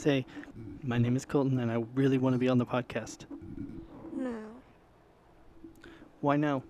[0.00, 0.24] say,
[0.82, 3.26] My name is Colton and I really want to be on the podcast?
[4.16, 4.34] No.
[6.20, 6.62] Why no?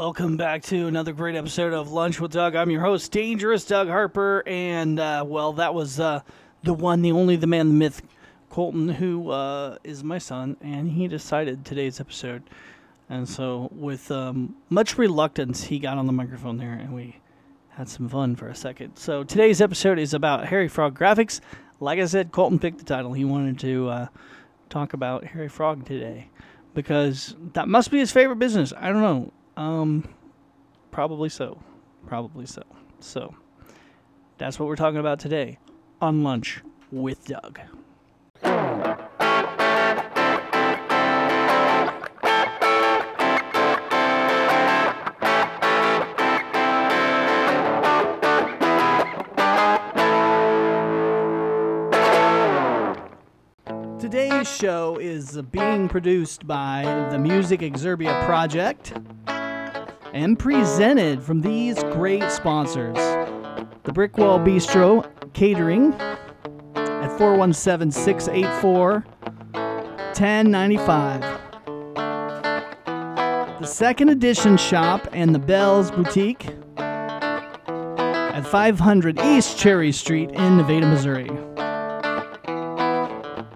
[0.04, 2.54] Welcome back to another great episode of Lunch with Doug.
[2.54, 6.20] I'm your host, Dangerous Doug Harper, and uh, well, that was uh,
[6.62, 8.02] the one, the only, the man, the myth,
[8.50, 12.42] Colton, who uh, is my son, and he decided today's episode.
[13.08, 17.18] And so, with um, much reluctance, he got on the microphone there, and we
[17.70, 18.96] had some fun for a second.
[18.96, 21.40] So, today's episode is about Hairy Frog Grafix.
[21.80, 23.14] Like I said, Colton picked the title.
[23.14, 24.06] He wanted to uh,
[24.68, 26.28] talk about Hairy Frog today
[26.74, 28.74] because that must be his favorite business.
[28.76, 29.32] I don't know.
[29.56, 30.08] Um,
[30.90, 31.58] probably so.
[32.06, 32.62] Probably so.
[33.00, 33.34] So,
[34.38, 35.58] that's what we're talking about today
[36.00, 37.60] on Lunch with Doug.
[54.00, 58.92] Today's show is being produced by the Music Exerbia Project
[60.14, 62.96] and presented from these great sponsors
[63.82, 65.92] the Brickwall Bistro Catering
[66.76, 69.04] at 417 684
[69.52, 71.20] 1095.
[73.60, 80.86] The Second Edition Shop and the Bells Boutique at 500 East Cherry Street in Nevada,
[80.86, 81.28] Missouri.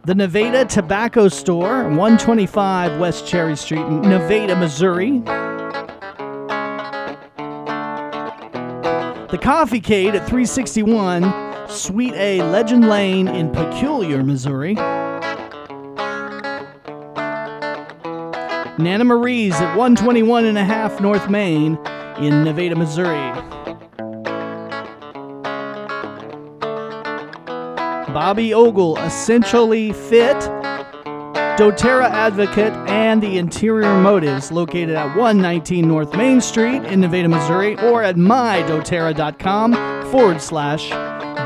[0.04, 5.22] The Nevada Tobacco Store, 125 West Cherry Street Nevada, Missouri.
[9.38, 14.74] The Coffee Cade at 361 Suite A Legend Lane in Peculiar, Missouri.
[18.74, 21.76] Nana Marie's at 121 and a half North Main
[22.18, 23.30] in Nevada, Missouri.
[28.12, 30.34] Bobby Ogle, Essentially Fit,
[31.58, 37.76] doTERRA Advocate, and the Interior Motives, located at 119 North Main Street in Nevada, Missouri,
[37.80, 39.72] or at mydoterra.com
[40.12, 40.88] forward slash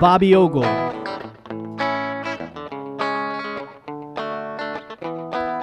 [0.02, 0.64] Bobby Ogle.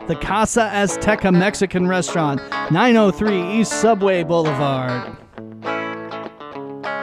[0.07, 5.15] The Casa Azteca Mexican Restaurant, 903 East Subway Boulevard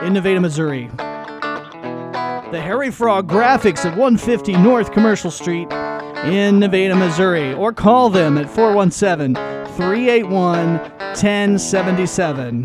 [0.05, 0.89] in Nevada, Missouri.
[2.51, 5.69] The Hairy Frog Grafix at 150 North Commercial Street
[6.27, 9.35] in Nevada, Missouri, or call them at 417
[9.77, 12.65] 381 1077.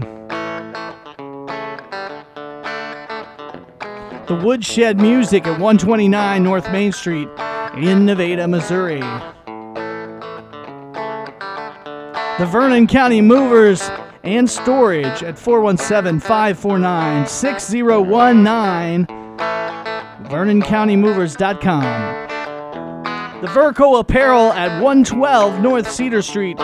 [4.28, 7.28] The Woodshed Music at 129 North Main Street
[7.76, 9.02] in Nevada, Missouri.
[12.40, 13.88] The Vernon County Movers
[14.24, 19.06] and Storage at 417 549 6019.
[20.28, 22.31] VernonCountyMovers.com.
[23.42, 26.60] The Verco Apparel at 112 North Cedar Street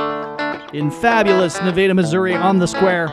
[0.74, 3.08] in fabulous Nevada, Missouri on the square.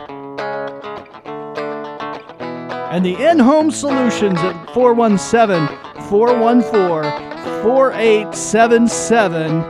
[2.93, 5.67] And the In Home Solutions at 417
[6.11, 9.63] 414 4877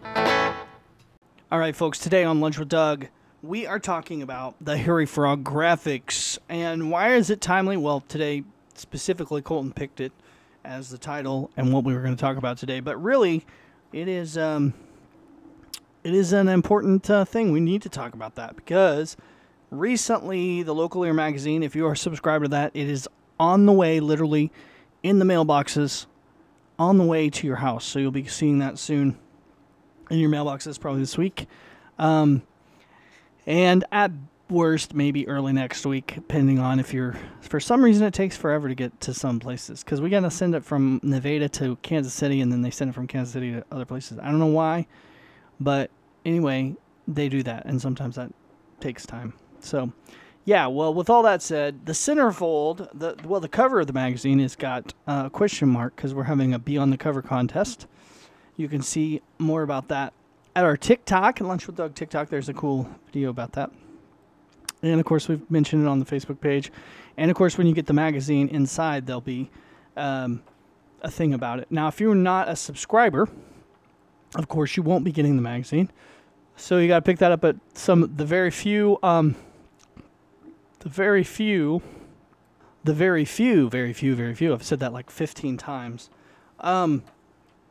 [1.51, 3.07] All right, folks, today on Lunch with Doug,
[3.41, 6.39] we are talking about the Hairy Frog Grafix.
[6.49, 7.77] And why is it timely?
[7.77, 8.43] Well, today,
[8.73, 10.11] specifically, Colton picked it
[10.63, 12.79] as the title and what we were going to talk about today.
[12.79, 13.45] But really,
[13.91, 14.73] it is um,
[16.03, 17.51] it is an important uh, thing.
[17.51, 19.15] We need to talk about that because
[19.69, 23.07] recently, the local ear magazine, if you are subscribed to that, it is
[23.39, 24.51] on the way, literally
[25.01, 26.05] in the mailboxes,
[26.79, 27.85] on the way to your house.
[27.85, 29.17] So you'll be seeing that soon
[30.09, 31.47] in your mailboxes, probably this week.
[31.99, 32.43] Um,
[33.45, 34.11] and at
[34.49, 37.15] worst, maybe early next week, depending on if you're.
[37.41, 40.31] For some reason, it takes forever to get to some places because we got to
[40.31, 43.51] send it from Nevada to Kansas City, and then they send it from Kansas City
[43.51, 44.19] to other places.
[44.19, 44.87] I don't know why,
[45.59, 45.91] but
[46.25, 46.75] anyway,
[47.07, 48.31] they do that, and sometimes that
[48.79, 49.33] takes time.
[49.59, 49.91] So,
[50.45, 54.39] yeah, well, with all that said, the centerfold, the well, the cover of the magazine
[54.39, 57.87] has got a question mark because we're having a Be on the Cover contest.
[58.57, 60.13] You can see more about that
[60.55, 62.29] at our TikTok, and Lunch with Doug TikTok.
[62.29, 63.71] There's a cool video about that.
[64.81, 66.71] And of course, we've mentioned it on the Facebook page.
[67.17, 69.49] And of course, when you get the magazine inside, there'll be
[69.95, 70.43] um,
[71.01, 71.67] a thing about it.
[71.71, 73.29] Now, if you're not a subscriber,
[74.35, 75.89] of course, you won't be getting the magazine.
[76.55, 79.35] So you got to pick that up at some the very few, um,
[80.83, 81.81] the very few,
[82.83, 84.53] the very few, very few, very few.
[84.53, 86.09] I've said that like 15 times.
[86.59, 87.03] Um,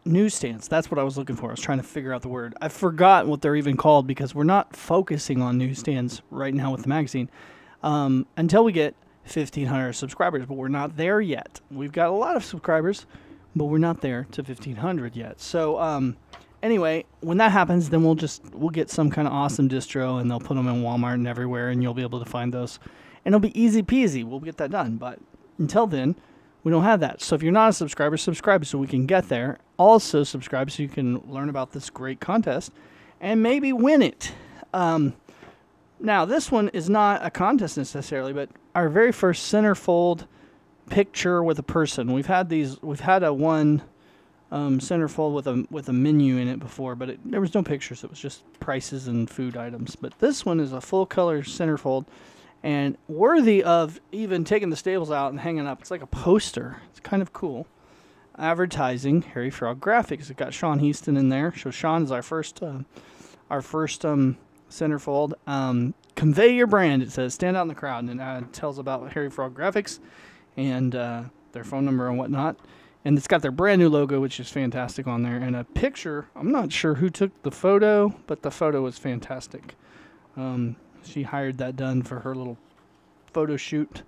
[0.06, 0.66] newsstands.
[0.66, 1.48] That's what I was looking for.
[1.48, 2.54] I was trying to figure out the word.
[2.60, 6.82] I forgot what they're even called because we're not focusing on newsstands right now with
[6.82, 7.30] the magazine
[7.82, 8.94] um, until we get
[9.24, 10.46] 1,500 subscribers.
[10.46, 11.60] But we're not there yet.
[11.70, 13.04] We've got a lot of subscribers,
[13.54, 15.38] but we're not there to 1,500 yet.
[15.38, 16.16] So um,
[16.62, 20.30] anyway, when that happens, then we'll just we'll get some kind of awesome distro, and
[20.30, 22.78] they'll put them in Walmart and everywhere, and you'll be able to find those,
[23.24, 24.24] and it'll be easy peasy.
[24.24, 24.96] We'll get that done.
[24.96, 25.18] But
[25.58, 26.16] until then
[26.64, 27.20] we don't have that.
[27.20, 29.58] So if you're not a subscriber, subscribe so we can get there.
[29.78, 32.72] Also, subscribe so you can learn about this great contest
[33.20, 34.32] and maybe win it.
[34.72, 35.14] Um,
[35.98, 40.26] now, this one is not a contest necessarily, but our very first centerfold
[40.88, 42.12] picture with a person.
[42.12, 42.80] We've had these.
[42.82, 43.82] We've had a one
[44.52, 47.62] um, centerfold with a with a menu in it before, but it, there was no
[47.62, 48.04] pictures.
[48.04, 49.96] It was just prices and food items.
[49.96, 52.04] But this one is a full color centerfold
[52.62, 55.80] and worthy of even taking the stables out and hanging up.
[55.80, 56.82] It's like a poster.
[56.90, 57.66] It's kind of cool.
[58.38, 60.30] Advertising Hairy Frog Grafix.
[60.30, 61.54] It got Sean Heaston in there.
[61.56, 62.80] So Sean is our first, uh,
[63.50, 64.36] our first um,
[64.70, 65.32] centerfold.
[65.46, 67.02] Um, convey your brand.
[67.02, 69.98] It says stand out in the crowd, and it uh, tells about Hairy Frog Grafix
[70.58, 72.56] and uh, their phone number and whatnot.
[73.04, 76.28] And it's got their brand new logo, which is fantastic on there, and a picture.
[76.36, 79.74] I'm not sure who took the photo, but the photo was fantastic.
[80.36, 82.56] Um, she hired that done for her little
[83.32, 84.02] photo shoot,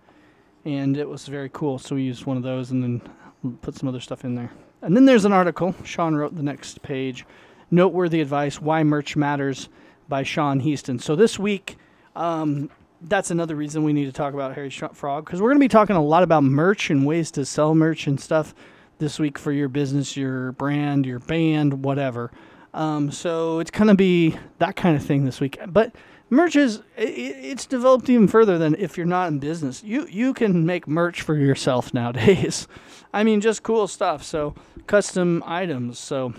[0.65, 1.79] and it was very cool.
[1.79, 4.53] So we used one of those and then put some other stuff in there.
[4.83, 5.75] And then there's an article.
[5.85, 7.27] Sean wrote the next page.
[7.71, 9.69] Noteworthy advice: Why merch matters
[10.09, 10.99] by Sean Heaston.
[10.99, 11.77] So this week,
[12.15, 12.71] um,
[13.01, 15.69] that's another reason we need to talk about Hairy Frog because we're going to be
[15.69, 18.55] talking a lot about merch and ways to sell merch and stuff
[18.99, 22.31] this week for your business, your brand, your band, whatever.
[22.73, 25.59] Um, so it's going to be that kind of thing this week.
[25.67, 25.95] But
[26.31, 29.83] merch is it's developed even further than if you're not in business.
[29.85, 32.67] You you can make merch for yourself nowadays.
[33.15, 34.23] I mean, just cool stuff.
[34.25, 34.55] So
[34.87, 35.99] custom items.
[35.99, 36.35] So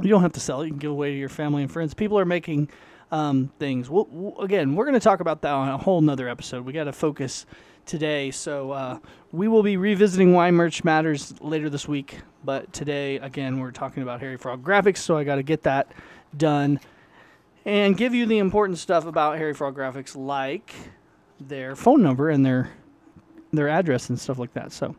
[0.00, 0.64] you don't have to sell.
[0.64, 1.92] You can give away to your family and friends.
[1.94, 2.68] People are making
[3.10, 3.88] um, things.
[3.88, 6.64] We'll, we'll, again, we're going to talk about that on a whole nother episode.
[6.64, 7.46] We got to focus
[7.86, 8.30] today.
[8.30, 8.98] So uh,
[9.32, 12.20] we will be revisiting why merch matters later this week.
[12.44, 14.98] But today, again, we're talking about Hairy Frog Grafix.
[14.98, 15.90] So I got to get that
[16.36, 16.80] done
[17.64, 20.74] and give you the important stuff about Hairy Frog Grafix, like
[21.40, 22.70] their phone number and their
[23.52, 24.72] their address and stuff like that.
[24.72, 24.94] So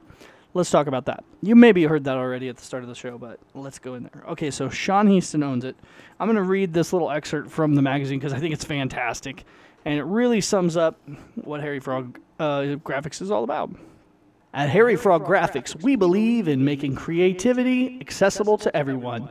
[0.53, 1.23] let's talk about that.
[1.41, 4.03] You maybe heard that already at the start of the show, but let's go in
[4.03, 4.23] there.
[4.29, 5.75] Okay, so Sean Heaston owns it.
[6.19, 9.45] I'm going to read this little excerpt from the magazine because I think it's fantastic,
[9.85, 10.99] and it really sums up
[11.35, 13.71] what Hairy Frog uh, Grafix is all about.
[14.53, 19.29] At Hairy Frog Grafix, we believe in making creativity accessible to everyone.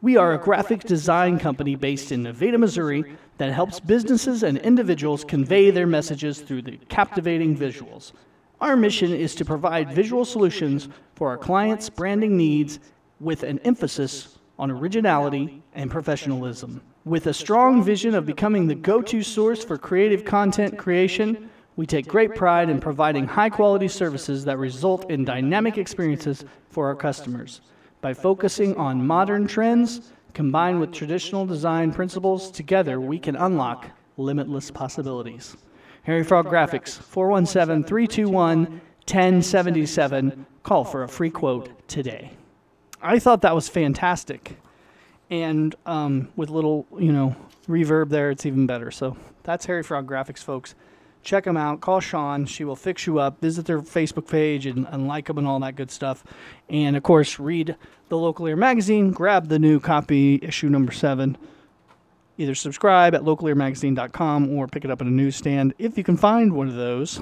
[0.00, 5.24] We are a graphic design company based in Nevada, Missouri that helps businesses and individuals
[5.24, 8.12] convey their messages through the captivating visuals.
[8.60, 12.78] Our mission is to provide visual solutions for our clients' branding needs
[13.18, 16.82] with an emphasis on originality and professionalism.
[17.06, 21.86] With a strong vision of becoming the go to source for creative content creation, we
[21.86, 26.94] take great pride in providing high quality services that result in dynamic experiences for our
[26.94, 27.62] customers.
[28.02, 33.88] By focusing on modern trends combined with traditional design principles, together we can unlock
[34.18, 35.56] limitless possibilities.
[36.02, 40.46] Hairy Frog Grafix, 417 321 1077.
[40.62, 42.32] Call for a free quote today.
[43.02, 44.58] I thought that was fantastic.
[45.30, 47.36] And um, with little, you know,
[47.68, 48.90] reverb there, it's even better.
[48.90, 50.74] So that's Hairy Frog Grafix, folks
[51.22, 51.80] check them out.
[51.80, 52.46] Call Sean.
[52.46, 53.40] She will fix you up.
[53.40, 56.24] Visit their Facebook page and, and like them and all that good stuff.
[56.68, 57.76] And of course, read
[58.08, 59.10] the Local Ear magazine.
[59.10, 61.36] Grab the new copy, issue number seven.
[62.40, 66.52] Either subscribe at localearmagazine.com or pick it up at a newsstand if you can find
[66.52, 67.20] one of those.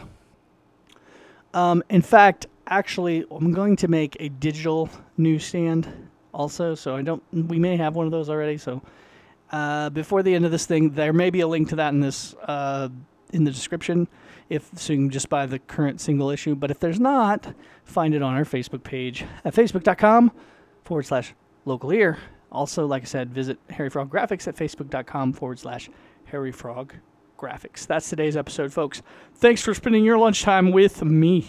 [1.53, 5.93] Um, in fact, actually, I'm going to make a digital newsstand
[6.33, 6.77] also.
[6.77, 7.23] So I don't.
[7.33, 8.59] We may have one of those already.
[8.59, 8.83] So.
[9.51, 12.01] Uh, before the end of this thing, there may be a link to that in
[12.01, 12.91] this uh,
[13.33, 14.07] in the description
[14.51, 16.55] if so you can just buy the current single issue.
[16.55, 20.33] But if there's not, find it on our Facebook page at facebook.com
[20.85, 21.35] forward slash
[21.69, 22.19] local ear.
[22.51, 25.91] Also, like I said, visit Hairy Frog Grafix at facebook.com forward slash
[26.25, 26.95] Hairy Frog
[27.39, 27.87] Grafix.
[27.87, 29.03] That's today's episode, folks.
[29.35, 31.49] Thanks for spending your lunchtime with me.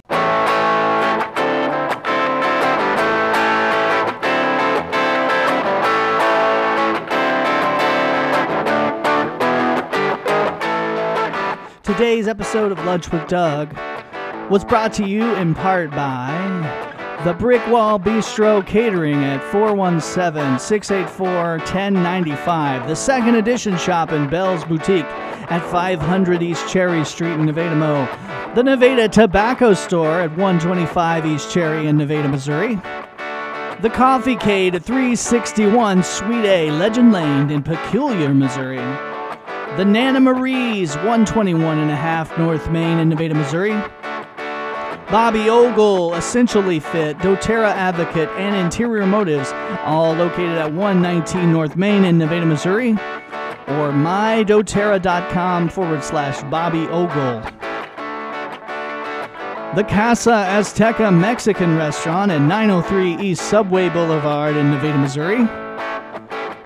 [11.83, 13.73] Today's episode of Lunch with Doug
[14.49, 21.57] was brought to you in part by the Brick Wall Bistro Catering at 417 684
[21.57, 22.87] 1095.
[22.87, 25.03] The second edition shop in Bell's Boutique
[25.51, 28.07] at 500 East Cherry Street in Nevada, Mo.
[28.55, 32.75] The Nevada Tobacco Store at 125 East Cherry in Nevada, Missouri.
[33.81, 38.77] The Coffee Cade at 361 Suite A, Legend Lane in Peculiar, Missouri.
[39.75, 43.77] The Nana Marie's, 121 and a half North Main in Nevada, Missouri.
[45.11, 49.51] Bobby Ogle, Essentially Fit, doTERRA Advocate, and Interior Motives,
[49.83, 57.41] all located at 119 North Main in Nevada, Missouri, or mydoterra.com forward slash Bobby Ogle.
[59.75, 65.37] The Casa Azteca Mexican Restaurant at 903 East Subway Boulevard in Nevada, Missouri.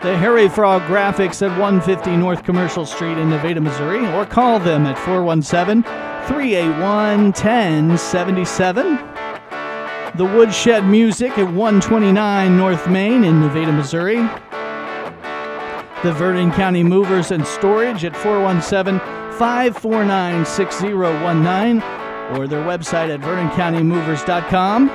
[0.02, 4.86] The Hairy Frog Grafix at 150 North Commercial Street in Nevada, Missouri, or call them
[4.86, 8.98] at 417 381 1077.
[10.16, 14.18] The Woodshed Music at 129 North Main in Nevada, Missouri.
[16.04, 19.00] The Vernon County Movers and Storage at 417
[19.38, 21.82] 549 6019
[22.38, 24.88] or their website at vernoncountymovers.com.